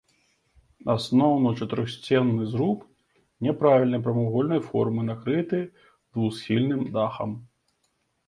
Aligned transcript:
Асноўны 0.93 1.49
чатырохсценны 1.59 2.47
зруб 2.53 2.79
няправільнай 3.47 4.03
прамавугольнай 4.07 4.61
формы 4.69 5.01
накрыты 5.11 5.59
двухсхільным 6.13 6.81
дахам. 6.97 7.31